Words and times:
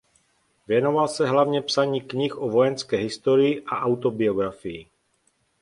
Věnoval 0.67 1.07
se 1.07 1.27
hlavně 1.27 1.61
psaní 1.61 2.01
knih 2.01 2.37
o 2.41 2.49
vojenské 2.49 2.97
historii 2.97 3.63
a 3.67 3.81
autobiografii. 3.81 4.87